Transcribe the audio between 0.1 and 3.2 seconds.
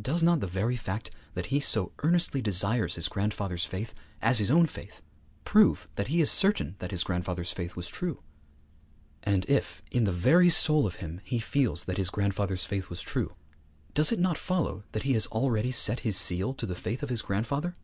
not the very fact that he so earnestly desires his